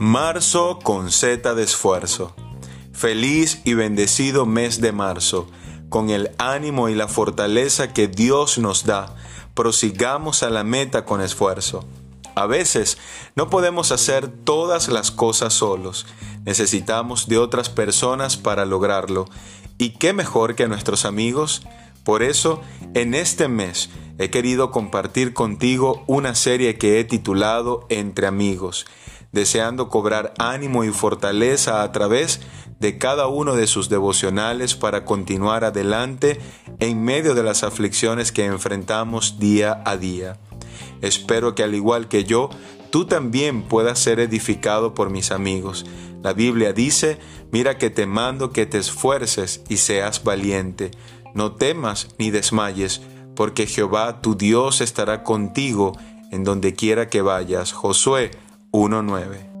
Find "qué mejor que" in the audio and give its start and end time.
19.98-20.68